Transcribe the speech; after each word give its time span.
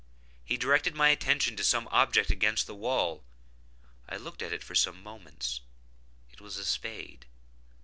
He 0.43 0.57
directed 0.57 0.95
my 0.95 1.09
attention 1.09 1.55
to 1.55 1.63
some 1.63 1.87
object 1.91 2.31
against 2.31 2.65
the 2.65 2.73
wall. 2.73 3.23
I 4.09 4.17
looked 4.17 4.41
at 4.41 4.51
it 4.51 4.63
for 4.63 4.73
some 4.73 5.03
minutes: 5.03 5.61
it 6.31 6.41
was 6.41 6.57
a 6.57 6.65
spade. 6.65 7.27